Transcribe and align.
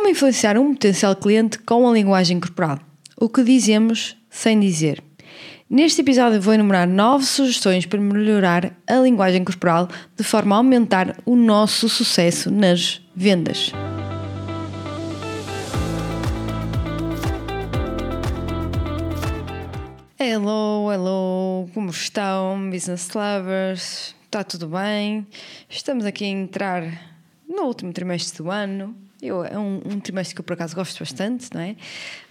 Como 0.00 0.08
influenciar 0.08 0.56
um 0.56 0.72
potencial 0.72 1.14
cliente 1.14 1.58
com 1.58 1.86
a 1.86 1.92
linguagem 1.92 2.40
corporal? 2.40 2.78
O 3.18 3.28
que 3.28 3.44
dizemos 3.44 4.16
sem 4.30 4.58
dizer. 4.58 5.04
Neste 5.68 6.00
episódio 6.00 6.40
vou 6.40 6.54
enumerar 6.54 6.88
nove 6.88 7.26
sugestões 7.26 7.84
para 7.84 8.00
melhorar 8.00 8.74
a 8.86 8.94
linguagem 8.94 9.44
corporal 9.44 9.90
de 10.16 10.24
forma 10.24 10.56
a 10.56 10.58
aumentar 10.58 11.18
o 11.26 11.36
nosso 11.36 11.86
sucesso 11.86 12.50
nas 12.50 13.02
vendas. 13.14 13.72
Hello, 20.18 20.90
hello, 20.90 21.68
como 21.74 21.90
estão, 21.90 22.70
business 22.70 23.10
lovers? 23.10 24.14
Está 24.24 24.42
tudo 24.44 24.66
bem? 24.66 25.26
Estamos 25.68 26.06
aqui 26.06 26.24
a 26.24 26.28
entrar 26.28 26.84
no 27.46 27.64
último 27.64 27.92
trimestre 27.92 28.42
do 28.42 28.50
ano. 28.50 29.09
Eu, 29.22 29.44
é 29.44 29.58
um, 29.58 29.82
um, 29.84 30.00
trimestre 30.00 30.34
que 30.34 30.40
eu 30.40 30.44
por 30.44 30.54
acaso 30.54 30.74
gosto 30.74 30.98
bastante, 30.98 31.48
não 31.52 31.60
é? 31.60 31.76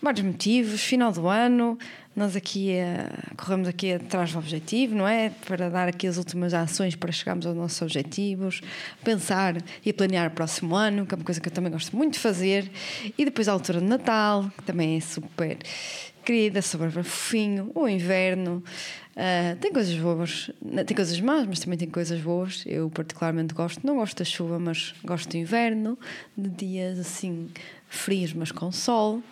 Vários 0.02 0.26
motivos, 0.26 0.82
final 0.82 1.12
do 1.12 1.28
ano, 1.28 1.78
nós 2.16 2.36
aqui 2.36 2.72
uh, 2.72 3.36
corremos 3.36 3.68
aqui 3.68 3.94
atrás 3.94 4.32
do 4.34 4.40
objetivo, 4.40 4.96
não 4.96 5.08
é? 5.08 5.30
Para 5.46 5.70
dar 5.70 5.88
aqui 5.88 6.08
as 6.08 6.18
últimas 6.18 6.54
ações 6.54 6.96
para 6.96 7.12
chegarmos 7.12 7.46
aos 7.46 7.56
nossos 7.56 7.80
objetivos, 7.82 8.62
pensar 9.04 9.56
e 9.86 9.94
planear 9.94 10.28
o 10.28 10.32
próximo 10.32 10.76
ano, 10.76 11.06
que 11.06 11.14
é 11.14 11.16
uma 11.16 11.24
coisa 11.24 11.40
que 11.40 11.48
eu 11.48 11.54
também 11.54 11.72
gosto 11.72 11.96
muito 11.96 12.14
de 12.14 12.20
fazer. 12.20 12.72
E 13.18 13.24
depois 13.24 13.48
a 13.48 13.52
altura 13.52 13.80
de 13.80 13.86
Natal, 13.86 14.52
que 14.58 14.64
também 14.64 14.98
é 14.98 15.00
super 15.00 15.58
querida, 16.30 16.62
sobre 16.62 16.92
fofinho, 16.92 17.72
o 17.74 17.88
inverno. 17.88 18.64
Uh, 19.16 19.56
tem 19.60 19.74
coisas 19.74 19.96
boas, 19.96 20.52
tem 20.86 20.96
coisas 20.96 21.20
más, 21.20 21.48
mas 21.48 21.60
também 21.60 21.80
tem 21.80 21.90
coisas 21.90 22.22
boas. 22.22 22.64
Eu 22.68 22.88
particularmente 22.92 23.52
gosto, 23.56 23.86
não 23.86 23.96
gosto 23.96 24.20
da 24.20 24.24
chuva, 24.24 24.60
mas 24.60 24.94
gosto 25.04 25.28
do 25.28 25.38
inverno, 25.38 25.98
de 26.38 26.50
dias 26.50 27.00
assim 27.00 27.50
frios, 27.88 28.32
mas 28.34 28.52
com 28.52 28.72
sol. 28.72 29.24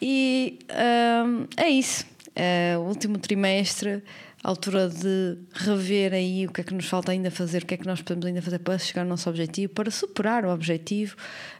E 0.00 0.58
uh, 0.70 1.46
é 1.58 1.68
isso. 1.68 2.06
Uh, 2.28 2.80
último 2.80 3.18
trimestre, 3.18 4.02
altura 4.42 4.88
de 4.88 5.36
rever 5.52 6.14
aí 6.14 6.46
o 6.46 6.50
que 6.50 6.62
é 6.62 6.64
que 6.64 6.72
nos 6.72 6.86
falta 6.86 7.12
ainda 7.12 7.30
fazer, 7.30 7.62
o 7.62 7.66
que 7.66 7.74
é 7.74 7.76
que 7.76 7.86
nós 7.86 8.00
podemos 8.00 8.24
ainda 8.24 8.40
fazer 8.40 8.60
para 8.60 8.78
chegar 8.78 9.02
ao 9.02 9.08
nosso 9.08 9.28
objetivo, 9.28 9.74
para 9.74 9.90
superar 9.90 10.46
o 10.46 10.48
objetivo. 10.50 11.14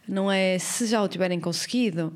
Não 0.09 0.33
é 0.33 0.59
se 0.59 0.87
já 0.87 1.03
o 1.03 1.09
tiverem 1.09 1.39
conseguido 1.39 2.15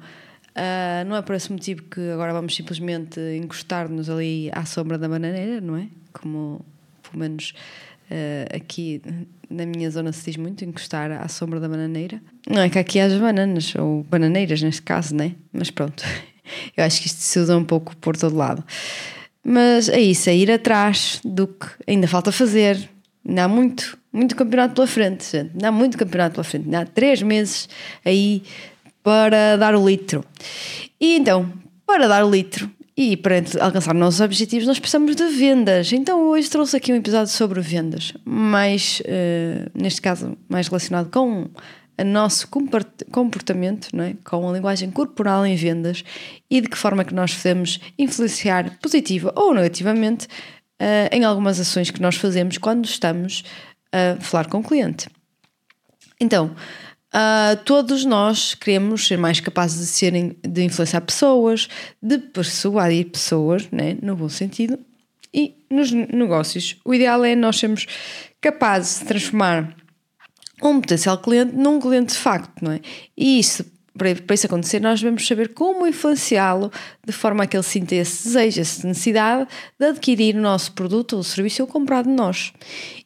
Uh, 0.57 1.05
não 1.07 1.17
é 1.17 1.21
por 1.21 1.35
esse 1.35 1.53
motivo 1.53 1.83
que 1.83 2.01
agora 2.11 2.33
vamos 2.33 2.57
simplesmente 2.57 3.21
encostar-nos 3.21 4.09
ali 4.09 4.49
à 4.53 4.65
sombra 4.65 4.97
da 4.97 5.07
bananeira, 5.07 5.61
não 5.61 5.77
é? 5.77 5.87
Como, 6.15 6.65
pelo 7.03 7.19
menos 7.19 7.53
uh, 8.11 8.57
aqui 8.57 9.03
na 9.51 9.67
minha 9.67 9.91
zona 9.91 10.13
se 10.13 10.25
diz 10.25 10.39
muito, 10.39 10.65
encostar 10.65 11.13
à 11.13 11.29
sombra 11.29 11.61
da 11.61 11.69
bananeira. 11.69 12.23
Não 12.49 12.63
é 12.63 12.71
que 12.71 12.79
aqui 12.79 12.99
haja 12.99 13.19
bananas, 13.19 13.75
ou 13.75 14.03
bananeiras 14.05 14.63
neste 14.63 14.81
caso, 14.81 15.15
né? 15.15 15.33
Mas 15.53 15.71
pronto, 15.71 16.03
eu 16.75 16.83
acho 16.83 17.03
que 17.03 17.07
isto 17.07 17.21
se 17.21 17.39
usa 17.39 17.55
um 17.55 17.65
pouco 17.65 17.95
por 17.99 18.17
todo 18.17 18.35
lado. 18.35 18.65
Mas 19.45 19.91
é 19.91 20.01
isso, 20.01 20.31
é 20.31 20.35
ir 20.35 20.51
atrás 20.51 21.21
do 21.23 21.47
que 21.49 21.67
ainda 21.87 22.09
falta 22.09 22.33
fazer. 22.33 22.89
Ainda 23.29 23.45
há 23.45 23.49
muito, 23.49 23.99
muito 24.11 24.35
campeonato 24.35 24.75
pela 24.75 24.87
frente, 24.87 25.25
gente. 25.25 25.53
Ainda 25.53 25.69
há 25.69 25.73
muito 25.73 25.99
campeonato 25.99 26.37
pela 26.37 26.45
frente. 26.45 26.65
Ainda 26.65 26.81
há 26.81 26.87
três 26.87 27.21
meses 27.21 27.69
aí 28.05 28.43
para 29.07 29.57
dar 29.57 29.77
o 29.77 29.89
litro. 29.89 30.25
E 31.01 31.17
então, 31.17 31.53
para 31.87 32.09
dar 32.09 32.25
o 32.25 32.29
litro 32.31 32.69
e 32.97 33.17
para 33.17 33.37
alcançar 33.61 33.95
nossos 33.95 34.21
objetivos, 34.21 34.67
nós 34.67 34.81
precisamos 34.81 35.15
de 35.15 35.29
vendas. 35.29 35.93
Então, 35.93 36.23
hoje 36.23 36.51
trouxe 36.51 36.77
aqui 36.77 36.93
um 36.93 36.97
episódio 36.97 37.33
sobre 37.33 37.61
vendas, 37.61 38.13
mais, 38.25 39.01
uh, 39.03 39.71
neste 39.81 40.01
caso, 40.01 40.37
mais 40.49 40.67
relacionado 40.67 41.09
com 41.09 41.49
o 41.97 42.05
nosso 42.05 42.49
comportamento, 42.49 43.91
não 43.95 44.03
é? 44.03 44.17
com 44.25 44.49
a 44.49 44.53
linguagem 44.53 44.91
corporal 44.91 45.47
em 45.47 45.55
vendas 45.55 46.03
e 46.51 46.61
de 46.61 46.69
que 46.69 46.77
forma 46.77 47.05
que 47.05 47.15
nós 47.15 47.33
podemos 47.33 47.79
influenciar 47.97 48.77
positiva 48.81 49.33
ou 49.37 49.55
negativamente 49.55 50.27
uh, 50.27 51.09
em 51.13 51.25
algumas 51.25 51.61
ações 51.61 51.93
que 51.93 52.03
nós 52.03 52.17
fazemos 52.17 52.59
quando 52.59 52.87
estamos 52.87 53.45
a 53.93 54.21
falar 54.21 54.49
com 54.49 54.59
o 54.59 54.65
cliente. 54.65 55.07
Então, 56.21 56.57
Uh, 57.17 57.57
todos 57.65 58.05
nós 58.05 58.55
queremos 58.55 59.07
ser 59.07 59.17
mais 59.17 59.41
capazes 59.41 59.79
de 59.79 59.87
serem, 59.87 60.37
de 60.47 60.63
influenciar 60.63 61.01
pessoas, 61.01 61.67
de 62.03 62.19
persuadir 62.19 63.11
pessoas, 63.11 63.67
né, 63.71 63.97
no 64.03 64.15
bom 64.15 64.29
sentido, 64.29 64.79
e 65.33 65.55
nos 65.71 65.91
negócios. 65.91 66.77
O 66.85 66.93
ideal 66.93 67.25
é 67.25 67.35
nós 67.35 67.57
sermos 67.57 67.87
capazes 68.39 68.99
de 69.01 69.07
transformar 69.07 69.75
um 70.63 70.79
potencial 70.79 71.17
cliente 71.17 71.57
num 71.57 71.81
cliente 71.81 72.13
de 72.13 72.19
facto, 72.19 72.63
não 72.63 72.73
é? 72.73 72.81
E 73.17 73.39
isso, 73.39 73.65
para, 73.97 74.15
para 74.15 74.35
isso 74.35 74.47
acontecer, 74.47 74.81
nós 74.81 75.01
devemos 75.01 75.27
saber 75.27 75.55
como 75.55 75.87
influenciá-lo 75.87 76.71
de 77.05 77.13
forma 77.13 77.45
a 77.45 77.47
que 77.47 77.57
ele 77.57 77.63
sinta 77.63 77.95
esse 77.95 78.25
desejo, 78.25 78.61
essa 78.61 78.87
necessidade 78.87 79.49
de 79.79 79.87
adquirir 79.87 80.37
o 80.37 80.41
nosso 80.41 80.73
produto 80.73 81.17
ou 81.17 81.23
serviço 81.23 81.63
ou 81.63 81.69
comprar 81.69 82.03
de 82.03 82.11
nós. 82.11 82.53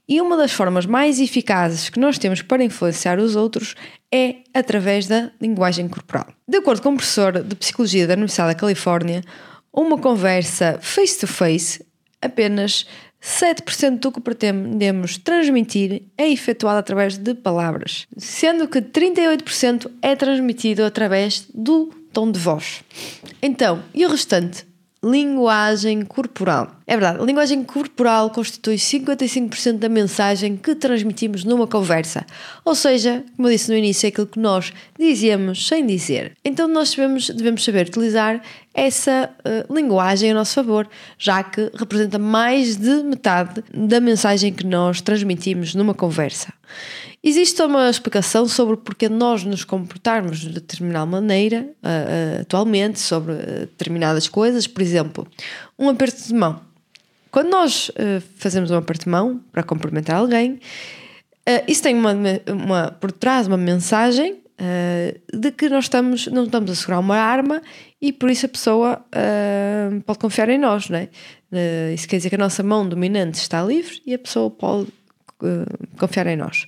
E 0.09 0.21
uma 0.21 0.37
das 0.37 0.50
formas 0.50 0.87
mais 0.87 1.21
eficazes 1.21 1.89
que 1.89 2.00
nós 2.00 2.19
temos 2.19 2.43
para 2.43 2.65
influenciar 2.65 3.19
os 3.21 3.37
outros 3.37 3.77
é 4.12 4.39
através 4.53 5.06
da 5.06 5.31
linguagem 5.41 5.89
corporal. 5.89 6.27
De 6.49 6.59
acordo 6.59 6.83
com 6.83 6.91
um 6.91 6.97
professor 6.97 7.43
de 7.43 7.55
psicologia 7.55 8.09
da 8.09 8.15
Universidade 8.15 8.55
da 8.55 8.59
Califórnia, 8.59 9.23
uma 9.73 9.97
conversa 9.97 10.79
face-to-face, 10.83 11.87
apenas 12.21 12.87
7% 13.22 13.98
do 13.98 14.12
que 14.12 14.20
pretendemos 14.20 15.19
transmitir 15.19 16.03
é 16.16 16.28
efetuado 16.31 16.78
através 16.78 17.19
de 17.19 17.34
palavras, 17.34 18.06
sendo 18.16 18.66
que 18.66 18.81
38% 18.81 19.91
é 20.00 20.16
transmitido 20.16 20.84
através 20.84 21.47
do 21.54 21.92
tom 22.12 22.31
de 22.31 22.38
voz. 22.38 22.82
Então, 23.42 23.82
e 23.94 24.04
o 24.06 24.08
restante? 24.08 24.70
linguagem 25.03 26.03
corporal. 26.03 26.76
É 26.91 26.97
verdade, 26.97 27.21
a 27.21 27.25
linguagem 27.25 27.62
corporal 27.62 28.31
constitui 28.31 28.75
55% 28.75 29.78
da 29.78 29.89
mensagem 29.89 30.56
que 30.56 30.75
transmitimos 30.75 31.45
numa 31.45 31.65
conversa. 31.65 32.27
Ou 32.65 32.75
seja, 32.75 33.23
como 33.37 33.47
eu 33.47 33.53
disse 33.53 33.71
no 33.71 33.77
início, 33.77 34.06
é 34.06 34.09
aquilo 34.09 34.27
que 34.27 34.41
nós 34.41 34.73
dizemos 34.99 35.69
sem 35.69 35.87
dizer. 35.87 36.37
Então 36.45 36.67
nós 36.67 36.93
devemos, 36.93 37.62
saber 37.62 37.87
utilizar 37.87 38.43
essa 38.75 39.31
uh, 39.39 39.73
linguagem 39.73 40.33
a 40.33 40.34
nosso 40.34 40.53
favor, 40.53 40.89
já 41.17 41.45
que 41.45 41.71
representa 41.79 42.19
mais 42.19 42.77
de 42.77 43.05
metade 43.05 43.62
da 43.73 44.00
mensagem 44.00 44.53
que 44.53 44.67
nós 44.67 45.00
transmitimos 45.00 45.77
numa 45.77 45.95
conversa. 45.95 46.53
Existe 47.23 47.62
uma 47.62 47.89
explicação 47.89 48.49
sobre 48.49 48.77
porque 48.77 49.09
nós 49.09 49.45
nos 49.45 49.62
comportarmos 49.62 50.41
de 50.41 50.49
determinada 50.49 51.06
maneira 51.06 51.61
uh, 51.61 52.39
uh, 52.39 52.41
atualmente 52.41 52.99
sobre 52.99 53.34
determinadas 53.34 54.27
coisas, 54.27 54.67
por 54.67 54.83
exemplo, 54.83 55.25
um 55.79 55.89
aperto 55.89 56.27
de 56.27 56.34
mão. 56.34 56.69
Quando 57.31 57.51
nós 57.51 57.91
fazemos 58.37 58.71
um 58.71 58.83
mão 59.07 59.41
para 59.53 59.63
cumprimentar 59.63 60.17
alguém, 60.17 60.59
isso 61.67 61.83
tem 61.83 61.95
uma, 61.95 62.13
uma, 62.47 62.91
por 62.91 63.13
trás 63.13 63.47
uma 63.47 63.57
mensagem 63.57 64.41
uh, 64.61 65.39
de 65.39 65.51
que 65.51 65.69
nós 65.69 65.85
estamos, 65.85 66.27
não 66.27 66.45
estamos 66.45 66.71
a 66.71 66.75
segurar 66.75 66.99
uma 66.99 67.17
arma 67.17 67.63
e 68.01 68.13
por 68.13 68.31
isso 68.31 68.47
a 68.47 68.49
pessoa 68.49 69.05
uh, 69.07 70.01
pode 70.03 70.19
confiar 70.19 70.49
em 70.49 70.59
nós, 70.59 70.89
não 70.89 70.99
é? 70.99 71.09
Uh, 71.51 71.95
isso 71.95 72.07
quer 72.07 72.19
dizer 72.19 72.29
que 72.29 72.35
a 72.37 72.39
nossa 72.39 72.63
mão 72.63 72.89
dominante 72.89 73.39
está 73.39 73.62
livre 73.62 74.01
e 74.07 74.15
a 74.15 74.19
pessoa 74.19 74.51
pode 74.51 74.89
confiar 75.99 76.27
em 76.27 76.37
nós. 76.37 76.67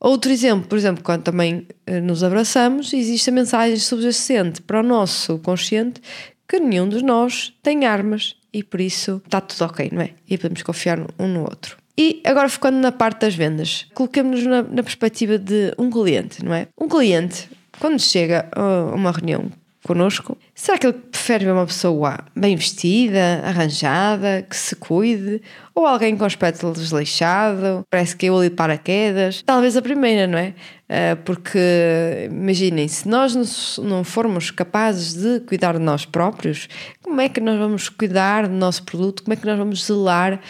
Outro 0.00 0.32
exemplo, 0.32 0.66
por 0.66 0.76
exemplo, 0.76 1.04
quando 1.04 1.22
também 1.22 1.64
nos 2.02 2.24
abraçamos, 2.24 2.92
existe 2.92 3.30
a 3.30 3.32
mensagem 3.32 3.76
subjacente 3.76 4.60
para 4.62 4.80
o 4.80 4.82
nosso 4.82 5.38
consciente 5.38 6.00
que 6.48 6.58
nenhum 6.58 6.88
de 6.88 7.04
nós 7.04 7.54
tem 7.62 7.86
armas 7.86 8.34
e 8.52 8.62
por 8.62 8.80
isso 8.80 9.22
está 9.24 9.40
tudo 9.40 9.64
ok, 9.64 9.90
não 9.92 10.02
é? 10.02 10.10
E 10.28 10.36
podemos 10.36 10.62
confiar 10.62 11.00
um 11.18 11.28
no 11.28 11.40
outro. 11.40 11.76
E 11.96 12.22
agora 12.24 12.48
focando 12.48 12.78
na 12.78 12.92
parte 12.92 13.20
das 13.20 13.34
vendas, 13.34 13.86
coloquemos-nos 13.94 14.46
na, 14.46 14.62
na 14.62 14.82
perspectiva 14.82 15.38
de 15.38 15.74
um 15.78 15.90
cliente, 15.90 16.44
não 16.44 16.54
é? 16.54 16.68
Um 16.78 16.88
cliente, 16.88 17.50
quando 17.78 18.00
chega 18.00 18.48
a 18.52 18.94
uma 18.94 19.10
reunião 19.10 19.50
connosco, 19.84 20.36
será 20.54 20.78
que 20.78 20.86
ele 20.86 20.98
prefere 20.98 21.44
ver 21.44 21.52
uma 21.52 21.66
pessoa 21.66 22.18
bem 22.36 22.54
vestida, 22.54 23.42
arranjada, 23.44 24.44
que 24.48 24.56
se 24.56 24.76
cuide, 24.76 25.40
ou 25.74 25.86
alguém 25.86 26.16
com 26.16 26.24
aspecto 26.24 26.70
desleixado, 26.72 27.84
parece 27.90 28.14
que 28.14 28.26
eu 28.26 28.36
ali 28.36 28.50
de 28.50 28.56
paraquedas? 28.56 29.42
Talvez 29.42 29.76
a 29.76 29.82
primeira, 29.82 30.26
não 30.26 30.38
é? 30.38 30.54
Eh, 30.88 31.14
porque 31.14 32.28
imaginem, 32.30 32.88
se 32.88 33.08
nós 33.08 33.78
não 33.78 34.02
formos 34.02 34.50
capazes 34.50 35.14
de 35.14 35.40
cuidar 35.40 35.74
de 35.74 35.78
nós 35.78 36.04
próprios, 36.04 36.68
como 37.00 37.20
é 37.20 37.28
que 37.28 37.40
nós 37.40 37.58
vamos 37.58 37.88
cuidar 37.88 38.48
do 38.48 38.54
nosso 38.54 38.82
produto? 38.82 39.22
Como 39.22 39.32
é 39.32 39.36
que 39.36 39.46
nós 39.46 39.56
vamos 39.56 39.86
zelar 39.86 40.40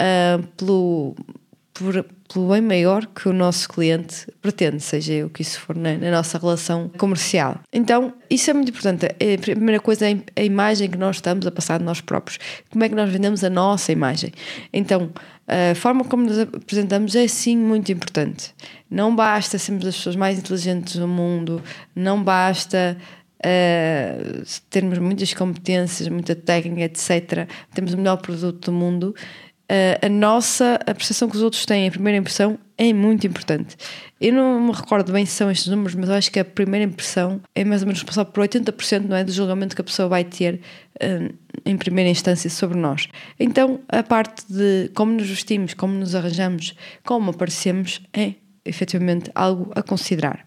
uh, 0.00 0.46
pelo, 0.56 1.16
por, 1.80 2.04
pelo 2.32 2.50
bem 2.50 2.60
maior 2.60 3.06
que 3.06 3.26
o 3.26 3.32
nosso 3.32 3.66
cliente 3.70 4.26
pretende, 4.42 4.80
seja 4.80 5.24
o 5.24 5.30
que 5.30 5.40
isso 5.40 5.58
for 5.58 5.74
na, 5.74 5.96
na, 5.96 6.10
nossa 6.10 6.36
relação 6.36 6.90
comercial. 6.98 7.58
Então, 7.72 8.12
isso 8.28 8.50
é 8.50 8.54
muito 8.54 8.68
importante. 8.68 9.06
A 9.06 9.40
primeira 9.40 9.80
coisa 9.80 10.10
é 10.10 10.18
a 10.36 10.44
imagem 10.44 10.90
que 10.90 10.98
nós 10.98 11.16
estamos 11.16 11.46
a 11.46 11.50
passar 11.50 11.78
de 11.78 11.84
nós 11.84 12.02
próprios. 12.02 12.38
Como 12.70 12.84
é 12.84 12.88
que 12.88 12.94
nós 12.94 13.10
vendemos 13.10 13.42
a 13.42 13.48
nossa 13.48 13.90
imagem? 13.92 14.30
Então, 14.70 15.10
a 15.48 15.74
forma 15.74 16.04
como 16.04 16.24
nos 16.24 16.38
apresentamos 16.38 17.16
é 17.16 17.26
sim 17.26 17.56
muito 17.56 17.90
importante. 17.90 18.54
Não 18.90 19.16
basta 19.16 19.58
sermos 19.58 19.86
as 19.86 19.96
pessoas 19.96 20.16
mais 20.16 20.38
inteligentes 20.38 20.96
do 20.96 21.08
mundo, 21.08 21.62
não 21.96 22.22
basta 22.22 22.94
uh, 23.38 24.42
termos 24.68 24.98
muitas 24.98 25.32
competências, 25.32 26.08
muita 26.08 26.34
técnica, 26.34 26.82
etc. 26.82 27.48
Temos 27.72 27.94
o 27.94 27.96
melhor 27.96 28.18
produto 28.18 28.70
do 28.70 28.72
mundo 28.72 29.14
a 30.02 30.08
nossa 30.08 30.80
a 30.86 30.94
percepção 30.94 31.28
que 31.28 31.36
os 31.36 31.42
outros 31.42 31.64
têm, 31.64 31.86
a 31.86 31.90
primeira 31.90 32.18
impressão 32.18 32.58
é 32.76 32.92
muito 32.92 33.26
importante. 33.26 33.76
Eu 34.20 34.32
não 34.32 34.60
me 34.60 34.72
recordo 34.72 35.12
bem 35.12 35.24
se 35.26 35.32
são 35.32 35.50
estes 35.50 35.68
números, 35.68 35.94
mas 35.94 36.08
acho 36.10 36.32
que 36.32 36.40
a 36.40 36.44
primeira 36.44 36.84
impressão 36.84 37.40
é 37.54 37.64
mais 37.64 37.82
ou 37.82 37.86
menos 37.86 38.00
responsável 38.00 38.32
por 38.32 38.42
80% 38.42 39.06
não 39.06 39.16
é, 39.16 39.22
do 39.22 39.30
julgamento 39.30 39.74
que 39.74 39.82
a 39.82 39.84
pessoa 39.84 40.08
vai 40.08 40.24
ter 40.24 40.60
uh, 40.96 41.34
em 41.64 41.76
primeira 41.76 42.08
instância 42.10 42.48
sobre 42.48 42.78
nós. 42.78 43.06
Então, 43.38 43.80
a 43.88 44.02
parte 44.02 44.44
de 44.48 44.90
como 44.94 45.12
nos 45.12 45.28
vestimos, 45.28 45.74
como 45.74 45.92
nos 45.94 46.14
arranjamos, 46.14 46.74
como 47.04 47.30
aparecemos, 47.30 48.00
é 48.12 48.34
efetivamente 48.64 49.30
algo 49.34 49.70
a 49.74 49.82
considerar. 49.82 50.46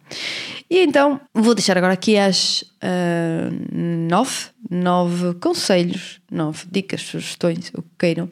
E 0.70 0.80
então, 0.80 1.22
vou 1.34 1.54
deixar 1.54 1.78
agora 1.78 1.94
aqui 1.94 2.18
as 2.18 2.64
uh, 2.82 3.54
nove, 3.72 4.48
nove 4.70 5.36
conselhos, 5.36 6.20
nove 6.32 6.66
dicas, 6.72 7.02
sugestões, 7.02 7.72
o 7.76 7.82
que 7.82 7.90
queiram, 8.00 8.30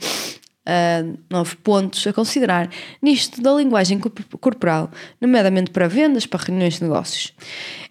uh, 0.68 1.18
nove 1.30 1.56
pontos 1.58 2.06
a 2.08 2.14
considerar 2.14 2.70
nisto 3.02 3.42
da 3.42 3.54
linguagem 3.54 4.00
corporal, 4.40 4.92
nomeadamente 5.20 5.72
para 5.72 5.88
vendas, 5.88 6.26
para 6.26 6.44
reuniões 6.44 6.76
de 6.76 6.84
negócios. 6.84 7.34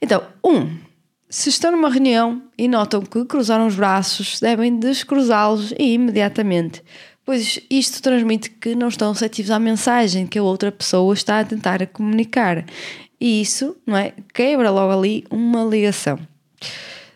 Então, 0.00 0.22
um, 0.44 0.76
se 1.28 1.48
estão 1.48 1.70
numa 1.70 1.90
reunião 1.90 2.42
e 2.58 2.66
notam 2.66 3.02
que 3.02 3.24
cruzaram 3.24 3.66
os 3.66 3.76
braços, 3.76 4.40
devem 4.40 4.78
descruzá-los 4.78 5.72
imediatamente, 5.78 6.82
pois 7.24 7.60
isto 7.70 8.02
transmite 8.02 8.50
que 8.50 8.74
não 8.74 8.88
estão 8.88 9.12
receptivos 9.12 9.50
à 9.50 9.58
mensagem 9.58 10.26
que 10.26 10.38
a 10.38 10.42
outra 10.42 10.72
pessoa 10.72 11.14
está 11.14 11.40
a 11.40 11.44
tentar 11.44 11.86
comunicar. 11.88 12.64
E 13.20 13.42
isso, 13.42 13.76
não 13.86 13.96
é? 13.96 14.14
Quebra 14.32 14.70
logo 14.70 14.92
ali 14.98 15.24
uma 15.30 15.62
ligação. 15.62 16.18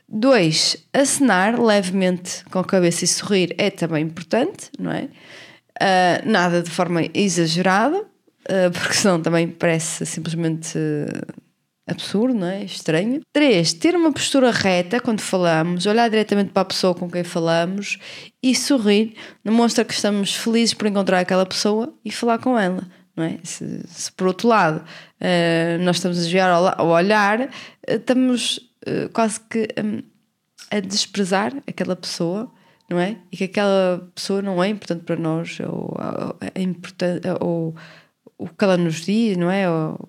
2. 0.09 0.77
Acenar 0.93 1.61
levemente 1.61 2.45
com 2.51 2.59
a 2.59 2.65
cabeça 2.65 3.05
e 3.05 3.09
sorrir 3.09 3.55
é 3.59 3.71
também 3.71 4.05
importante, 4.05 4.71
não 4.79 4.93
é? 4.93 5.09
Uh, 5.81 6.29
nada 6.29 6.63
de 6.63 6.71
forma 6.71 7.03
exagerada, 7.13 7.99
uh, 7.99 8.71
porque 8.73 8.95
senão 8.95 9.21
também 9.21 9.49
parece 9.49 10.07
simplesmente 10.07 10.79
uh, 10.79 11.43
absurdo, 11.87 12.33
não 12.33 12.47
é? 12.47 12.63
Estranho. 12.65 13.21
3. 13.33 13.73
Ter 13.75 13.97
uma 13.97 14.13
postura 14.13 14.53
reta 14.53 15.01
quando 15.01 15.21
falamos, 15.21 15.85
olhar 15.87 16.09
diretamente 16.09 16.53
para 16.53 16.63
a 16.63 16.67
pessoa 16.67 16.95
com 16.95 17.11
quem 17.11 17.25
falamos 17.25 17.99
e 18.43 18.55
sorrir 18.55 19.17
demonstra 19.45 19.85
que 19.85 19.93
estamos 19.93 20.35
felizes 20.35 20.75
por 20.75 20.87
encontrar 20.87 21.19
aquela 21.19 21.45
pessoa 21.45 21.93
e 22.05 22.11
falar 22.11 22.39
com 22.39 22.59
ela. 22.59 22.83
Não 23.17 23.25
é? 23.25 23.39
se, 23.45 23.81
se 23.87 24.11
por 24.11 24.27
outro 24.27 24.49
lado 24.49 24.85
nós 25.85 25.97
estamos 25.97 26.19
a 26.19 26.21
desviar 26.21 26.81
olhar, 26.81 27.49
estamos 27.87 28.59
quase 29.13 29.39
que 29.49 29.69
um, 29.79 30.03
a 30.69 30.81
desprezar 30.81 31.53
aquela 31.65 31.95
pessoa 31.95 32.51
não 32.89 32.99
é? 32.99 33.17
E 33.33 33.37
que 33.37 33.45
aquela 33.45 34.11
pessoa 34.15 34.43
não 34.43 34.63
é 34.63 34.69
importante 34.69 35.05
para 35.05 35.17
nós, 35.17 35.59
ou, 35.61 35.97
é 36.55 36.61
importante, 36.61 37.27
ou 37.41 37.75
o 38.39 38.49
que 38.49 38.65
ela 38.65 38.77
nos 38.77 39.05
diz, 39.05 39.37
não 39.37 39.51
é? 39.51 39.69
Ou, 39.71 40.09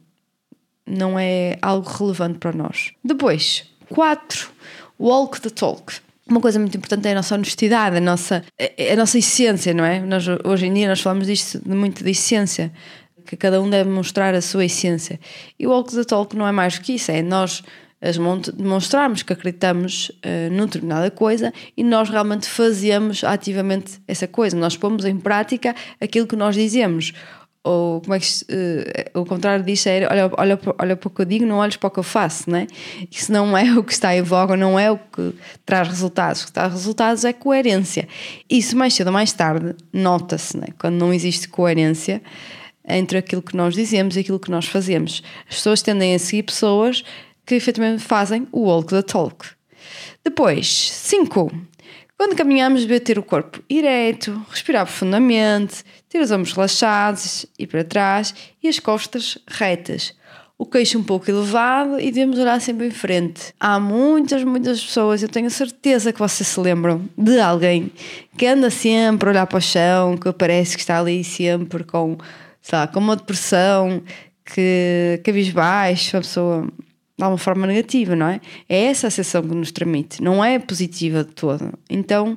não 0.86 1.18
é 1.18 1.58
algo 1.62 1.90
relevante 1.90 2.38
para 2.38 2.52
nós. 2.52 2.92
Depois, 3.04 3.66
quatro, 3.90 4.52
walk 5.00 5.42
the 5.42 5.50
talk. 5.50 5.96
Uma 6.28 6.42
coisa 6.42 6.60
muito 6.60 6.76
importante 6.76 7.08
é 7.08 7.12
a 7.12 7.16
nossa 7.16 7.36
honestidade, 7.36 7.98
a 7.98 8.02
nossa, 8.02 8.44
a 8.60 8.96
nossa 8.96 9.18
essência, 9.18 9.74
não 9.74 9.86
é? 9.86 10.00
Nós, 10.00 10.26
hoje 10.44 10.66
em 10.66 10.74
dia 10.74 10.88
nós 10.88 11.02
falamos 11.02 11.28
disto 11.28 11.62
muito 11.68 12.04
de 12.04 12.12
essência, 12.12 12.72
que 13.26 13.36
cada 13.36 13.62
um 13.62 13.70
deve 13.70 13.90
mostrar 13.90 14.34
a 14.34 14.42
sua 14.42 14.66
essência. 14.66 15.20
E 15.58 15.66
o 15.66 15.72
walk 15.72 15.94
the 15.94 16.04
talk 16.04 16.36
não 16.36 16.48
é 16.48 16.52
mais 16.52 16.78
do 16.78 16.82
que 16.82 16.94
isso, 16.94 17.12
é 17.12 17.22
nós 17.22 17.64
demonstrarmos 18.58 19.24
que 19.24 19.34
acreditamos 19.34 20.10
uh, 20.10 20.52
numa 20.52 20.66
determinada 20.66 21.10
coisa 21.10 21.54
e 21.76 21.84
nós 21.84 22.10
realmente 22.10 22.48
fazemos 22.48 23.24
ativamente 23.24 24.00
essa 24.08 24.28
coisa. 24.28 24.56
Nós 24.56 24.78
pomos 24.78 25.06
em 25.06 25.18
prática 25.18 25.76
aquilo 26.00 26.28
que 26.28 26.36
nós 26.36 26.56
dizemos. 26.56 27.14
Ou 27.64 28.00
como 28.02 28.14
é 28.14 28.20
que 28.20 28.28
uh, 28.28 29.20
o 29.20 29.26
contrário 29.26 29.66
disso 29.66 29.90
é 29.90 30.08
olha, 30.08 30.32
olha, 30.38 30.60
olha 30.78 30.96
para 30.96 31.08
o 31.08 31.10
que 31.10 31.22
eu 31.22 31.26
digo, 31.26 31.46
não 31.48 31.58
olhes 31.58 31.78
para 31.78 31.88
o 31.88 31.92
que 31.92 31.98
eu 31.98 32.04
faço, 32.04 32.48
né? 32.48 32.68
Isso 33.10 33.32
não 33.32 33.58
é 33.58 33.74
o 33.74 33.84
que 33.84 33.92
está 33.92 34.16
em 34.16 34.22
voga, 34.22 34.56
não 34.56 34.78
é 34.78 34.92
o 34.92 34.98
que 34.98 35.34
traz 35.66 35.88
resultados. 35.88 36.44
O 36.44 36.46
que 36.46 36.54
traz 36.54 36.74
resultados 36.74 37.26
é 37.26 37.34
coerência. 37.34 38.08
Isso 38.48 38.78
mais 38.78 38.94
cedo 38.94 39.08
ou 39.08 39.14
mais 39.14 39.34
tarde 39.34 39.74
nota-se, 39.92 40.56
né? 40.56 40.68
Quando 40.78 40.96
não 40.96 41.12
existe 41.12 41.48
coerência 41.48 42.22
entre 42.88 43.18
aquilo 43.18 43.42
que 43.42 43.58
nós 43.58 43.74
dizemos 43.74 44.16
e 44.16 44.20
aquilo 44.20 44.40
que 44.40 44.52
nós 44.52 44.68
fazemos. 44.68 45.24
As 45.50 45.56
pessoas 45.56 45.82
tendem 45.82 46.14
a 46.14 46.20
seguir 46.20 46.44
pessoas 46.44 47.04
que 47.46 47.56
efetivamente 47.56 48.02
fazem 48.02 48.48
o 48.52 48.62
walk 48.62 48.90
the 48.90 49.02
talk. 49.02 49.48
Depois, 50.24 50.92
5. 50.92 51.52
Quando 52.18 52.36
caminhamos, 52.36 52.82
devemos 52.82 53.04
ter 53.04 53.20
o 53.20 53.24
corpo 53.24 53.62
ereto, 53.70 54.44
respirar 54.50 54.86
profundamente, 54.86 55.84
ter 56.08 56.20
os 56.20 56.32
ombros 56.32 56.54
relaxados 56.54 57.46
e 57.60 57.68
para 57.68 57.84
trás 57.84 58.34
e 58.64 58.70
as 58.70 58.80
costas 58.80 59.38
retas. 59.48 60.16
O 60.58 60.66
queixo 60.66 60.98
um 60.98 61.04
pouco 61.04 61.30
elevado 61.30 62.00
e 62.00 62.10
devemos 62.10 62.40
olhar 62.40 62.62
sempre 62.62 62.88
em 62.88 62.92
frente. 62.92 63.54
Há 63.60 63.78
muitas, 63.78 64.46
muitas 64.46 64.82
pessoas, 64.82 65.22
eu 65.22 65.28
tenho 65.28 65.52
certeza 65.52 66.14
que 66.14 66.20
vocês 66.20 66.48
se 66.48 66.58
lembram 66.58 67.10
de 67.18 67.38
alguém 67.42 67.92
que 68.38 68.48
anda 68.48 68.70
sempre 68.70 69.28
a 69.28 69.32
olhar 69.34 69.48
para 69.48 69.58
o 69.58 69.62
chão, 69.62 70.18
que 70.18 70.32
parece 70.32 70.76
que 70.78 70.82
está 70.82 71.00
ali 71.00 71.22
sempre 71.26 71.84
com, 71.84 72.18
sei 72.62 72.80
lá, 72.80 72.88
com 72.88 73.00
uma 73.00 73.18
depressão, 73.18 74.02
que 74.46 75.20
cabisbaixo, 75.26 76.16
uma 76.16 76.22
pessoa 76.22 76.70
de 77.18 77.24
alguma 77.24 77.38
forma 77.38 77.66
negativa, 77.66 78.16
não 78.16 78.28
é? 78.28 78.42
É 78.68 78.86
essa 78.86 79.08
a 79.08 79.12
sensação 79.12 79.42
que 79.42 79.56
nos 79.56 79.72
transmite, 79.72 80.22
não 80.22 80.44
é 80.44 80.60
positiva 80.60 81.24
de 81.24 81.32
todo. 81.32 81.74
Então 81.90 82.36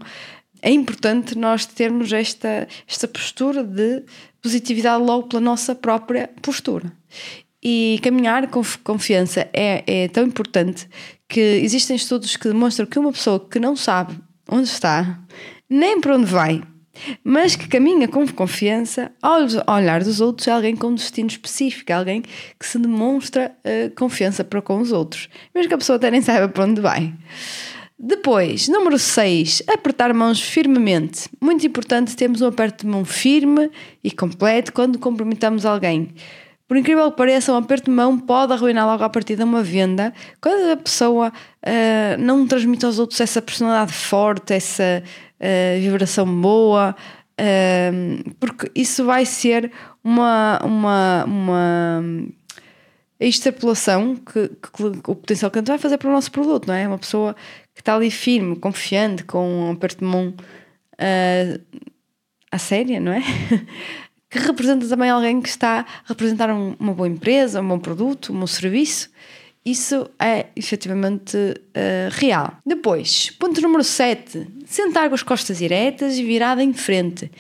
é 0.62 0.70
importante 0.70 1.36
nós 1.36 1.66
termos 1.66 2.12
esta, 2.12 2.66
esta 2.86 3.06
postura 3.08 3.62
de 3.62 4.02
positividade 4.42 5.02
logo 5.02 5.28
pela 5.28 5.40
nossa 5.40 5.74
própria 5.74 6.30
postura. 6.42 6.92
E 7.62 7.98
caminhar 8.02 8.48
com 8.48 8.62
confiança 8.84 9.48
é, 9.52 9.82
é 9.86 10.08
tão 10.08 10.24
importante 10.24 10.88
que 11.28 11.40
existem 11.40 11.96
estudos 11.96 12.36
que 12.36 12.48
demonstram 12.48 12.86
que 12.86 12.98
uma 12.98 13.12
pessoa 13.12 13.40
que 13.40 13.58
não 13.58 13.74
sabe 13.74 14.18
onde 14.48 14.68
está, 14.68 15.20
nem 15.68 16.00
para 16.00 16.16
onde 16.16 16.24
vai, 16.24 16.62
mas 17.22 17.56
que 17.56 17.68
caminha 17.68 18.08
com 18.08 18.26
confiança 18.28 19.10
ao 19.22 19.40
olhar 19.74 20.02
dos 20.02 20.20
outros 20.20 20.48
é 20.48 20.52
alguém 20.52 20.76
com 20.76 20.94
destino 20.94 21.28
específico, 21.28 21.92
alguém 21.92 22.22
que 22.22 22.66
se 22.66 22.78
demonstra 22.78 23.52
uh, 23.64 23.94
confiança 23.94 24.44
para 24.44 24.62
com 24.62 24.80
os 24.80 24.92
outros, 24.92 25.28
mesmo 25.54 25.68
que 25.68 25.74
a 25.74 25.78
pessoa 25.78 25.96
até 25.96 26.10
nem 26.10 26.20
saiba 26.20 26.48
para 26.48 26.64
onde 26.64 26.80
vai. 26.80 27.12
Depois, 28.00 28.68
número 28.68 28.96
6, 28.96 29.64
apertar 29.66 30.14
mãos 30.14 30.40
firmemente. 30.40 31.28
Muito 31.40 31.66
importante 31.66 32.14
termos 32.14 32.40
um 32.40 32.46
aperto 32.46 32.86
de 32.86 32.92
mão 32.92 33.04
firme 33.04 33.70
e 34.04 34.10
completo 34.12 34.72
quando 34.72 35.00
cumprimentamos 35.00 35.66
alguém. 35.66 36.14
Por 36.68 36.76
incrível 36.76 37.10
que 37.10 37.16
pareça, 37.16 37.50
um 37.50 37.56
aperto 37.56 37.86
de 37.86 37.96
mão 37.96 38.18
pode 38.18 38.52
arruinar 38.52 38.86
logo 38.86 39.02
a 39.02 39.08
partir 39.08 39.36
de 39.36 39.42
uma 39.42 39.62
venda 39.62 40.12
quando 40.38 40.70
a 40.70 40.76
pessoa 40.76 41.32
uh, 41.32 42.20
não 42.20 42.46
transmite 42.46 42.84
aos 42.84 42.98
outros 42.98 43.20
essa 43.20 43.40
personalidade 43.40 43.92
forte, 43.92 44.52
essa 44.52 45.02
uh, 45.40 45.80
vibração 45.80 46.26
boa, 46.40 46.94
uh, 47.40 48.34
porque 48.38 48.70
isso 48.74 49.04
vai 49.04 49.24
ser 49.24 49.72
uma, 50.02 50.60
uma, 50.64 51.24
uma 51.24 52.04
extrapolação 53.20 54.16
que, 54.16 54.48
que, 54.48 54.84
o 54.84 55.14
potencial 55.14 55.50
cliente 55.50 55.68
vai 55.68 55.78
fazer 55.78 55.98
para 55.98 56.08
o 56.08 56.12
nosso 56.12 56.30
produto, 56.30 56.66
não 56.66 56.74
é? 56.74 56.86
Uma 56.86 56.98
pessoa 56.98 57.34
que 57.74 57.80
está 57.80 57.94
ali 57.94 58.10
firme, 58.10 58.56
confiante, 58.56 59.24
com 59.24 59.68
um 59.68 59.72
aperto 59.72 59.98
de 59.98 60.04
mão 60.04 60.34
uh, 60.94 61.82
a 62.50 62.58
séria, 62.58 63.00
não 63.00 63.12
é? 63.12 63.22
que 64.30 64.38
representa 64.38 64.86
também 64.86 65.10
alguém 65.10 65.40
que 65.40 65.48
está 65.48 65.80
a 65.80 66.08
representar 66.08 66.50
um, 66.50 66.76
uma 66.78 66.92
boa 66.92 67.08
empresa, 67.08 67.60
um 67.60 67.68
bom 67.68 67.78
produto, 67.78 68.32
um 68.32 68.40
bom 68.40 68.46
serviço 68.46 69.10
isso 69.70 70.08
é 70.18 70.46
efetivamente 70.54 71.36
uh, 71.36 72.10
real. 72.10 72.58
Depois, 72.64 73.30
ponto 73.38 73.60
número 73.60 73.84
7: 73.84 74.46
sentar 74.66 75.08
com 75.08 75.14
as 75.14 75.22
costas 75.22 75.58
diretas 75.58 76.16
e 76.16 76.24
virada 76.24 76.62
em 76.62 76.72
frente. 76.72 77.30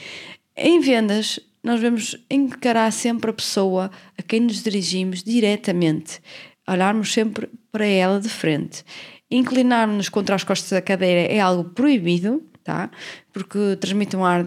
Em 0.56 0.80
vendas, 0.80 1.38
nós 1.62 1.80
devemos 1.80 2.16
encarar 2.30 2.90
sempre 2.92 3.30
a 3.30 3.34
pessoa 3.34 3.90
a 4.16 4.22
quem 4.22 4.40
nos 4.40 4.62
dirigimos 4.62 5.22
diretamente, 5.22 6.20
olharmos 6.68 7.12
sempre 7.12 7.48
para 7.70 7.86
ela 7.86 8.20
de 8.20 8.28
frente. 8.28 8.84
Inclinar-nos 9.30 10.08
contra 10.08 10.34
as 10.34 10.44
costas 10.44 10.70
da 10.70 10.80
cadeira 10.80 11.32
é 11.32 11.38
algo 11.38 11.64
proibido, 11.70 12.42
tá? 12.64 12.90
Porque 13.32 13.76
transmite 13.80 14.16
um 14.16 14.24
ar 14.24 14.44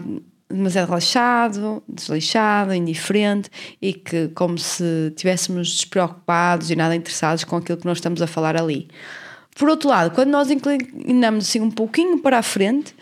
demasiado 0.52 0.86
relaxado, 0.88 1.82
desleixado, 1.88 2.74
indiferente 2.74 3.50
e 3.80 3.92
que 3.92 4.28
como 4.28 4.58
se 4.58 5.08
estivéssemos 5.08 5.70
despreocupados 5.72 6.70
e 6.70 6.76
nada 6.76 6.94
interessados 6.94 7.44
com 7.44 7.56
aquilo 7.56 7.78
que 7.78 7.86
nós 7.86 7.98
estamos 7.98 8.20
a 8.22 8.26
falar 8.26 8.56
ali. 8.56 8.88
Por 9.56 9.68
outro 9.68 9.88
lado, 9.88 10.14
quando 10.14 10.30
nós 10.30 10.50
inclinamos 10.50 11.46
assim 11.46 11.60
um 11.60 11.70
pouquinho 11.70 12.18
para 12.18 12.38
a 12.38 12.42
frente, 12.42 12.94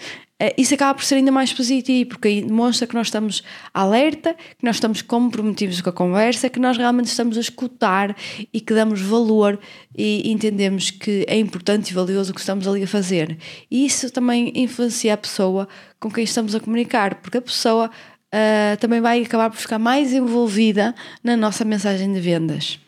isso 0.56 0.72
acaba 0.72 0.94
por 0.94 1.04
ser 1.04 1.16
ainda 1.16 1.30
mais 1.30 1.52
positivo, 1.52 2.10
porque 2.10 2.28
aí 2.28 2.42
demonstra 2.42 2.86
que 2.86 2.94
nós 2.94 3.08
estamos 3.08 3.42
alerta, 3.74 4.34
que 4.58 4.64
nós 4.64 4.76
estamos 4.76 5.02
comprometidos 5.02 5.80
com 5.82 5.90
a 5.90 5.92
conversa, 5.92 6.48
que 6.48 6.58
nós 6.58 6.78
realmente 6.78 7.08
estamos 7.08 7.36
a 7.36 7.40
escutar 7.40 8.16
e 8.52 8.60
que 8.60 8.72
damos 8.72 9.02
valor 9.02 9.58
e 9.96 10.30
entendemos 10.30 10.90
que 10.90 11.26
é 11.28 11.38
importante 11.38 11.90
e 11.90 11.94
valioso 11.94 12.32
o 12.32 12.34
que 12.34 12.40
estamos 12.40 12.66
ali 12.66 12.82
a 12.82 12.86
fazer. 12.86 13.36
E 13.70 13.84
isso 13.84 14.10
também 14.10 14.50
influencia 14.54 15.12
a 15.12 15.16
pessoa 15.16 15.68
com 15.98 16.10
quem 16.10 16.24
estamos 16.24 16.54
a 16.54 16.60
comunicar, 16.60 17.16
porque 17.16 17.36
a 17.36 17.42
pessoa 17.42 17.90
uh, 17.90 18.76
também 18.78 19.00
vai 19.00 19.22
acabar 19.22 19.50
por 19.50 19.58
ficar 19.58 19.78
mais 19.78 20.12
envolvida 20.12 20.94
na 21.22 21.36
nossa 21.36 21.66
mensagem 21.66 22.10
de 22.12 22.20
vendas. 22.20 22.80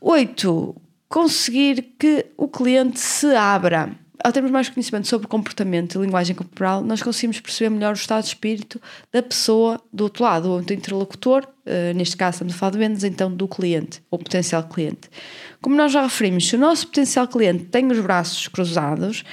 Oito, 0.00 0.76
conseguir 1.08 1.94
que 1.98 2.26
o 2.36 2.46
cliente 2.46 3.00
se 3.00 3.34
abra 3.34 4.01
ao 4.24 4.32
termos 4.32 4.50
mais 4.50 4.68
conhecimento 4.68 5.08
sobre 5.08 5.26
comportamento 5.26 5.98
e 5.98 6.04
linguagem 6.04 6.34
corporal, 6.34 6.82
nós 6.82 7.02
conseguimos 7.02 7.40
perceber 7.40 7.70
melhor 7.70 7.92
o 7.92 7.96
estado 7.96 8.22
de 8.22 8.28
espírito 8.28 8.80
da 9.12 9.22
pessoa 9.22 9.80
do 9.92 10.04
outro 10.04 10.24
lado, 10.24 10.50
ou 10.50 10.62
do 10.62 10.72
interlocutor, 10.72 11.44
uh, 11.44 11.94
neste 11.94 12.16
caso 12.16 12.36
estamos 12.36 12.54
a 12.54 12.56
falar 12.56 12.70
de 12.70 12.78
vendas, 12.78 13.04
então 13.04 13.34
do 13.34 13.48
cliente, 13.48 14.02
ou 14.10 14.18
potencial 14.18 14.62
cliente. 14.64 15.10
Como 15.60 15.76
nós 15.76 15.92
já 15.92 16.02
referimos, 16.02 16.48
se 16.48 16.56
o 16.56 16.58
nosso 16.58 16.86
potencial 16.86 17.26
cliente 17.28 17.64
tem 17.64 17.90
os 17.90 17.98
braços 18.00 18.48
cruzados, 18.48 19.24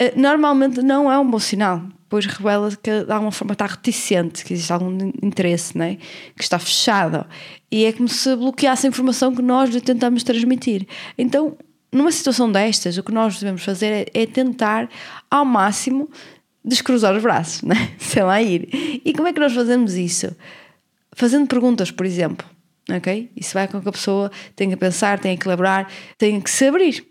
uh, 0.00 0.20
normalmente 0.20 0.82
não 0.82 1.10
é 1.10 1.18
um 1.18 1.28
bom 1.28 1.38
sinal, 1.38 1.82
pois 2.08 2.26
revela 2.26 2.70
que 2.82 3.04
de 3.04 3.12
alguma 3.12 3.32
forma 3.32 3.52
está 3.52 3.66
reticente, 3.66 4.44
que 4.44 4.52
existe 4.52 4.72
algum 4.72 5.12
interesse, 5.22 5.78
né? 5.78 5.96
que 6.36 6.42
está 6.42 6.58
fechado. 6.58 7.24
E 7.70 7.84
é 7.84 7.92
como 7.92 8.08
se 8.08 8.34
bloqueasse 8.34 8.86
a 8.86 8.88
informação 8.88 9.34
que 9.34 9.40
nós 9.40 9.70
lhe 9.70 9.80
tentamos 9.80 10.24
transmitir. 10.24 10.88
Então, 11.16 11.56
numa 11.92 12.12
situação 12.12 12.50
destas, 12.50 12.96
o 12.96 13.02
que 13.02 13.12
nós 13.12 13.38
devemos 13.38 13.64
fazer 13.64 14.08
é, 14.14 14.22
é 14.22 14.26
tentar 14.26 14.88
ao 15.30 15.44
máximo 15.44 16.08
descruzar 16.64 17.14
os 17.16 17.22
braços, 17.22 17.62
né? 17.62 17.92
sei 17.98 18.22
lá 18.22 18.40
ir. 18.40 18.68
E 19.04 19.12
como 19.12 19.28
é 19.28 19.32
que 19.32 19.40
nós 19.40 19.52
fazemos 19.52 19.94
isso? 19.94 20.34
Fazendo 21.12 21.46
perguntas, 21.46 21.90
por 21.90 22.06
exemplo. 22.06 22.46
Ok? 22.90 23.30
Isso 23.36 23.54
vai 23.54 23.68
com 23.68 23.80
que 23.80 23.88
a 23.88 23.92
pessoa 23.92 24.30
tenha 24.56 24.70
que 24.70 24.76
pensar, 24.76 25.18
tenha 25.18 25.36
que 25.36 25.46
elaborar, 25.46 25.88
tenha 26.18 26.40
que 26.40 26.50
se 26.50 26.66
abrir. 26.66 27.06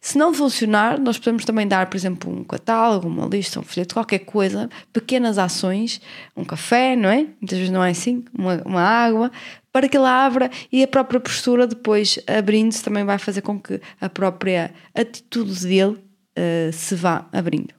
Se 0.00 0.18
não 0.18 0.34
funcionar, 0.34 0.98
nós 0.98 1.18
podemos 1.18 1.44
também 1.44 1.66
dar, 1.66 1.86
por 1.86 1.96
exemplo, 1.96 2.30
um 2.30 2.44
catálogo, 2.44 3.08
uma 3.08 3.26
lista, 3.26 3.60
um 3.60 3.62
folheto, 3.62 3.94
qualquer 3.94 4.20
coisa, 4.20 4.68
pequenas 4.92 5.38
ações, 5.38 6.00
um 6.36 6.44
café, 6.44 6.96
não 6.96 7.08
é? 7.08 7.26
Muitas 7.40 7.58
vezes 7.58 7.70
não 7.70 7.82
é 7.82 7.90
assim, 7.90 8.24
uma, 8.36 8.60
uma 8.64 8.82
água, 8.82 9.30
para 9.72 9.88
que 9.88 9.96
ela 9.96 10.24
abra 10.24 10.50
e 10.70 10.82
a 10.82 10.86
própria 10.86 11.18
postura 11.18 11.66
depois 11.66 12.18
abrindo-se 12.26 12.84
também 12.84 13.04
vai 13.04 13.18
fazer 13.18 13.40
com 13.40 13.58
que 13.58 13.80
a 14.00 14.08
própria 14.08 14.72
atitude 14.94 15.66
dele 15.66 15.92
uh, 16.38 16.72
se 16.72 16.94
vá 16.94 17.26
abrindo. 17.32 17.74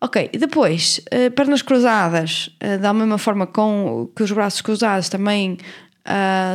Ok, 0.00 0.28
depois, 0.38 1.00
uh, 1.12 1.30
pernas 1.30 1.62
cruzadas, 1.62 2.50
uh, 2.62 2.78
da 2.78 2.92
mesma 2.92 3.16
forma 3.16 3.46
com 3.46 4.10
que 4.14 4.22
os 4.22 4.32
braços 4.32 4.60
cruzados 4.60 5.08
também 5.08 5.56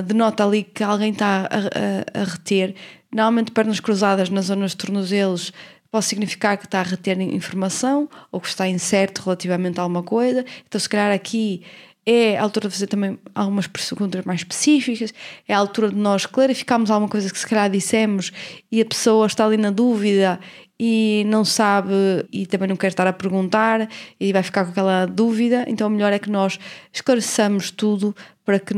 denota 0.05 0.45
ali 0.45 0.63
que 0.63 0.83
alguém 0.83 1.11
está 1.11 1.49
a, 1.49 2.19
a, 2.19 2.21
a, 2.21 2.23
reter. 2.23 2.75
Normalmente, 3.11 3.51
pernas 3.51 3.79
cruzadas 3.79 4.29
nas 4.29 4.45
zonas 4.45 4.71
de 4.71 4.77
tornozelos 4.77 5.51
pode 5.89 6.05
significar 6.05 6.55
que 6.55 6.65
está 6.65 6.81
a 6.81 6.83
reter 6.83 7.19
informação 7.19 8.07
ou 8.31 8.39
que 8.39 8.47
está 8.47 8.67
incerto 8.67 9.23
relativamente 9.23 9.79
a 9.79 9.81
alguma 9.81 10.03
coisa. 10.03 10.45
Então, 10.67 10.79
se 10.79 10.87
calhar 10.87 11.11
aqui 11.11 11.63
é 12.05 12.37
a 12.37 12.43
altura 12.43 12.67
de 12.67 12.73
fazer 12.73 12.87
também 12.87 13.19
algumas 13.35 13.67
perguntas 13.67 14.25
mais 14.25 14.41
específicas, 14.41 15.13
é 15.47 15.53
a 15.53 15.57
altura 15.57 15.89
de 15.89 15.95
nós 15.95 16.25
clarificarmos 16.25 16.89
alguma 16.89 17.09
coisa 17.09 17.29
que 17.31 17.37
se 17.37 17.47
calhar 17.47 17.69
dissemos 17.69 18.31
e 18.71 18.81
a 18.81 18.85
pessoa 18.85 19.27
está 19.27 19.45
ali 19.45 19.57
na 19.57 19.69
dúvida 19.69 20.39
e 20.79 21.23
não 21.27 21.43
sabe 21.43 21.93
e 22.31 22.45
também 22.45 22.69
não 22.69 22.77
quer 22.77 22.87
estar 22.87 23.05
a 23.05 23.11
perguntar 23.11 23.89
e 24.19 24.31
vai 24.31 24.41
ficar 24.41 24.63
com 24.63 24.71
aquela 24.71 25.05
dúvida, 25.05 25.65
então 25.67 25.87
o 25.87 25.89
melhor 25.89 26.13
é 26.13 26.19
que 26.19 26.29
nós 26.29 26.57
esclareçamos 26.93 27.69
tudo 27.69 28.15
para 28.45 28.59
que 28.59 28.73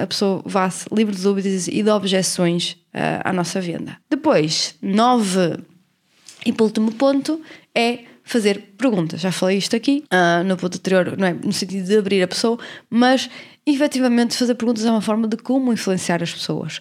a 0.00 0.06
pessoa 0.06 0.42
vá 0.46 0.70
livre 0.92 1.14
de 1.14 1.22
dúvidas 1.22 1.68
e 1.68 1.82
de 1.82 1.90
objeções 1.90 2.72
uh, 2.94 3.20
à 3.24 3.32
nossa 3.32 3.60
venda. 3.60 3.98
Depois, 4.08 4.76
nove 4.80 5.58
e 6.46 6.52
por 6.52 6.64
último 6.64 6.92
ponto 6.92 7.40
é 7.74 8.11
fazer 8.24 8.74
perguntas. 8.78 9.20
Já 9.20 9.32
falei 9.32 9.58
isto 9.58 9.74
aqui 9.74 10.04
uh, 10.12 10.44
no 10.44 10.56
ponto 10.56 10.76
anterior, 10.76 11.16
não 11.16 11.26
é 11.26 11.32
no 11.32 11.52
sentido 11.52 11.86
de 11.86 11.98
abrir 11.98 12.22
a 12.22 12.28
pessoa, 12.28 12.58
mas 12.88 13.28
efetivamente 13.64 14.36
fazer 14.36 14.54
perguntas 14.54 14.84
é 14.84 14.90
uma 14.90 15.00
forma 15.00 15.28
de 15.28 15.36
como 15.36 15.72
influenciar 15.72 16.22
as 16.22 16.32
pessoas. 16.32 16.80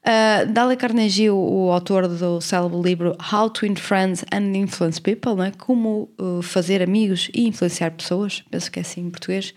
Uh, 0.00 0.50
Dale 0.50 0.76
Carnegie, 0.76 1.28
o, 1.28 1.70
autor 1.70 2.08
do 2.08 2.40
célebre 2.40 2.80
livro 2.80 3.16
How 3.32 3.50
to 3.50 3.66
Influence 3.66 4.24
and 4.32 4.56
Influence 4.56 5.00
People, 5.00 5.34
né? 5.34 5.52
como 5.58 6.08
uh, 6.18 6.40
fazer 6.40 6.82
amigos 6.82 7.30
e 7.34 7.46
influenciar 7.46 7.90
pessoas, 7.90 8.42
penso 8.50 8.70
que 8.70 8.78
é 8.78 8.82
assim 8.82 9.02
em 9.02 9.10
português, 9.10 9.52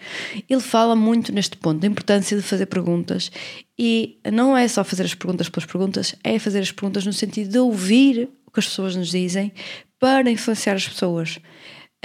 ele 0.49 0.61
fala 0.61 0.95
muito 0.95 1.31
neste 1.31 1.55
ponto, 1.55 1.79
da 1.79 1.87
importância 1.87 2.35
de 2.35 2.43
fazer 2.43 2.65
perguntas. 2.65 3.31
E 3.77 4.17
não 4.31 4.55
é 4.55 4.67
só 4.67 4.83
fazer 4.83 5.03
as 5.03 5.15
perguntas 5.15 5.49
pelas 5.49 5.65
perguntas, 5.65 6.15
é 6.23 6.37
fazer 6.37 6.59
as 6.59 6.71
perguntas 6.71 7.05
no 7.05 7.13
sentido 7.13 7.49
de 7.49 7.59
ouvir 7.59 8.29
que 8.53 8.59
as 8.59 8.67
pessoas 8.67 8.95
nos 8.95 9.09
dizem 9.09 9.51
para 9.99 10.29
influenciar 10.29 10.75
as 10.75 10.87
pessoas. 10.87 11.39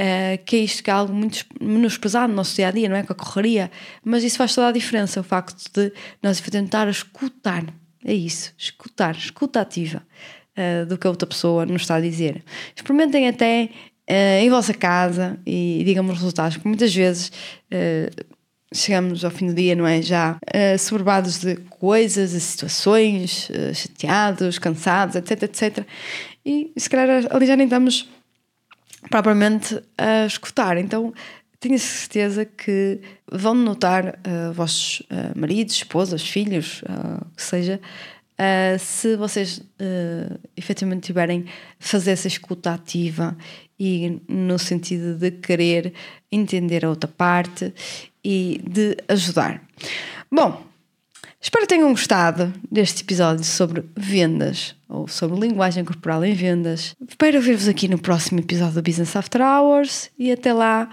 Uh, 0.00 0.38
que 0.47 0.55
é 0.55 0.59
isto 0.61 0.85
que 0.85 0.90
é 0.90 0.93
algo 0.93 1.12
muito 1.12 1.45
menosprezado 1.61 2.28
no 2.28 2.37
nosso 2.37 2.55
dia 2.55 2.69
a 2.69 2.71
dia, 2.71 2.88
não 2.88 2.95
é? 2.95 3.02
Com 3.02 3.12
a 3.12 3.17
correria, 3.17 3.69
mas 4.05 4.23
isso 4.23 4.38
faz 4.38 4.55
toda 4.55 4.69
a 4.69 4.73
diferença, 4.73 5.19
o 5.19 5.25
facto 5.25 5.57
de 5.75 5.93
nós 6.23 6.40
tentar 6.40 6.88
escutar, 6.88 7.64
é 8.05 8.14
isso, 8.14 8.55
escutar, 8.57 9.17
escuta 9.17 9.61
ativa 9.61 10.00
uh, 10.57 10.87
do 10.87 10.97
que 10.97 11.05
a 11.05 11.11
outra 11.11 11.26
pessoa 11.26 11.67
nos 11.67 11.83
está 11.83 11.97
a 11.97 12.00
dizer. 12.00 12.45
Experimentem 12.76 13.26
até 13.26 13.71
uh, 14.09 14.40
em 14.40 14.49
vossa 14.49 14.73
casa 14.73 15.37
e, 15.45 15.81
e 15.81 15.85
digam-me 15.85 16.12
os 16.12 16.19
resultados, 16.19 16.57
porque 16.57 16.69
muitas 16.69 16.95
vezes 16.95 17.33
chegamos 18.75 19.25
ao 19.25 19.31
fim 19.31 19.47
do 19.47 19.55
dia, 19.55 19.75
não 19.75 19.87
é? 19.87 20.02
Já 20.02 20.37
uh, 20.37 21.40
de 21.40 21.57
coisas, 21.71 22.33
de 22.33 22.40
situações, 22.40 23.49
uh, 23.50 23.75
chateados, 23.75 24.59
cansados, 24.59 25.17
etc, 25.17 25.43
etc. 25.45 25.87
E 26.49 26.73
se 26.78 26.88
calhar 26.88 27.26
ali 27.31 27.45
já 27.45 27.55
nem 27.55 27.67
estamos 27.67 28.09
propriamente 29.11 29.78
a 29.99 30.25
escutar. 30.25 30.78
Então 30.78 31.12
tenho 31.61 31.78
certeza 31.78 32.47
que 32.47 33.00
vão 33.31 33.55
notar 33.55 34.07
uh, 34.07 34.52
vossos 34.55 35.00
uh, 35.11 35.38
maridos, 35.38 35.75
esposas, 35.75 36.26
filhos, 36.26 36.81
uh, 36.85 37.23
que 37.37 37.43
seja, 37.43 37.78
uh, 38.33 38.78
se 38.78 39.14
vocês 39.17 39.59
uh, 39.59 40.40
efetivamente 40.57 41.02
tiverem 41.02 41.45
fazer 41.78 42.12
essa 42.12 42.28
escuta 42.28 42.73
ativa 42.73 43.37
e 43.78 44.19
no 44.26 44.59
sentido 44.59 45.19
de 45.19 45.31
querer 45.33 45.93
entender 46.33 46.83
a 46.83 46.88
outra 46.88 47.09
parte 47.09 47.75
e 48.25 48.59
de 48.67 48.97
ajudar. 49.07 49.62
Bom, 50.33 50.67
espero 51.40 51.66
que 51.66 51.75
tenham 51.75 51.90
gostado 51.90 52.52
deste 52.71 53.02
episódio 53.02 53.45
sobre 53.45 53.85
vendas 53.97 54.75
ou 54.88 55.07
sobre 55.07 55.38
linguagem 55.38 55.85
corporal 55.85 56.25
em 56.25 56.35
vendas. 56.35 56.95
Espero 57.09 57.40
ver-vos 57.40 57.68
aqui 57.68 57.88
no 57.88 57.99
próximo 57.99 58.40
episódio 58.40 58.75
do 58.75 58.83
Business 58.83 59.14
After 59.14 59.40
Hours 59.40 60.11
e 60.18 60.33
até 60.33 60.52
lá. 60.52 60.88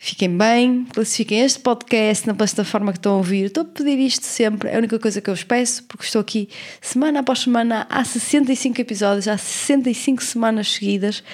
Fiquem 0.00 0.38
bem, 0.38 0.86
classifiquem 0.94 1.40
este 1.40 1.58
podcast 1.58 2.24
na 2.24 2.32
plataforma 2.32 2.92
que 2.92 2.98
estão 2.98 3.14
a 3.14 3.16
ouvir. 3.16 3.46
Estou 3.46 3.64
a 3.64 3.66
pedir 3.66 3.98
isto 3.98 4.24
sempre, 4.24 4.68
é 4.68 4.76
a 4.76 4.78
única 4.78 4.96
coisa 4.96 5.20
que 5.20 5.28
eu 5.28 5.34
vos 5.34 5.42
peço, 5.42 5.82
porque 5.84 6.04
estou 6.04 6.20
aqui 6.20 6.48
semana 6.80 7.18
após 7.18 7.40
semana, 7.40 7.84
há 7.90 8.04
65 8.04 8.80
episódios, 8.80 9.26
há 9.26 9.36
65 9.36 10.22
semanas 10.22 10.72
seguidas, 10.72 11.24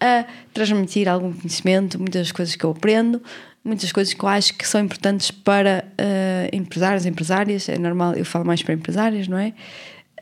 a 0.00 0.24
transmitir 0.52 1.08
algum 1.08 1.32
conhecimento, 1.32 1.96
muitas 1.96 2.32
coisas 2.32 2.56
que 2.56 2.64
eu 2.64 2.70
aprendo, 2.70 3.22
muitas 3.68 3.92
coisas 3.92 4.12
que 4.12 4.22
eu 4.22 4.28
acho 4.28 4.54
que 4.54 4.66
são 4.66 4.80
importantes 4.80 5.30
para 5.30 5.84
uh, 6.00 6.56
empresários, 6.56 7.06
empresárias. 7.06 7.68
É 7.68 7.78
normal, 7.78 8.14
eu 8.14 8.24
falo 8.24 8.44
mais 8.44 8.62
para 8.62 8.74
empresárias, 8.74 9.28
não 9.28 9.38
é? 9.38 9.52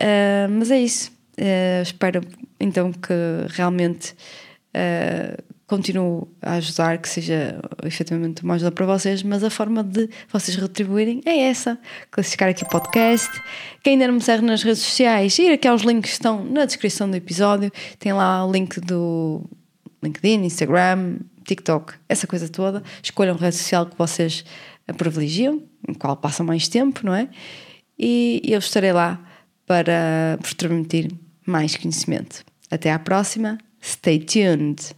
Uh, 0.01 0.51
mas 0.51 0.71
é 0.71 0.81
isso. 0.81 1.11
Uh, 1.39 1.83
espero 1.83 2.21
então 2.61 2.93
que 2.93 3.15
realmente 3.51 4.15
continuo 5.67 6.29
a 6.43 6.55
ajudar, 6.55 6.99
que 6.99 7.09
seja 7.09 7.59
efetivamente 7.83 8.45
uma 8.45 8.55
ajuda 8.55 8.71
para 8.71 8.87
vocês, 8.87 9.23
mas 9.23 9.43
a 9.43 9.49
forma 9.49 9.83
de 9.83 10.09
vocês 10.31 10.57
retribuírem 10.57 11.23
é 11.25 11.49
essa: 11.49 11.79
classificar 12.11 12.51
aqui 12.51 12.63
o 12.63 12.69
podcast. 12.69 13.31
Quem 13.83 13.95
ainda 13.95 14.09
não 14.09 14.15
me 14.15 14.21
segue 14.21 14.45
nas 14.45 14.63
redes 14.63 14.83
sociais, 14.83 15.39
ir 15.39 15.53
aqui 15.53 15.67
aos 15.67 15.83
links 15.83 16.11
que 16.11 16.17
estão 16.17 16.45
na 16.45 16.65
descrição 16.67 17.09
do 17.11 17.17
episódio, 17.17 17.73
tem 17.99 18.13
lá 18.13 18.45
o 18.45 18.53
link 18.53 18.81
do 18.81 19.49
LinkedIn, 20.03 20.45
Instagram, 20.45 21.19
TikTok, 21.47 21.95
essa 22.09 22.27
coisa 22.27 22.49
toda. 22.49 22.83
Escolham 23.03 23.37
rede 23.37 23.57
social 23.57 23.87
que 23.87 23.97
vocês 23.97 24.45
privilegiam, 24.97 25.63
em 25.89 25.95
qual 25.95 26.17
passam 26.17 26.45
mais 26.45 26.69
tempo, 26.69 27.01
não 27.05 27.15
é? 27.15 27.29
E 27.99 28.43
eu 28.45 28.59
estarei 28.59 28.93
lá 28.93 29.25
para 29.67 30.39
vos 30.41 30.55
transmitir 30.55 31.11
mais 31.47 31.77
conhecimento. 31.77 32.45
Até 32.71 32.93
à 32.93 32.99
próxima. 32.99 33.59
Stay 33.81 34.19
tuned! 34.21 34.95